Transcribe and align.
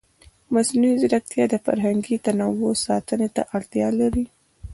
مصنوعي 0.53 0.95
ځیرکتیا 1.01 1.45
د 1.49 1.55
فرهنګي 1.65 2.15
تنوع 2.25 2.73
ساتنې 2.85 3.27
ته 3.35 3.41
اړتیا 3.55 3.87
لري. 3.99 4.25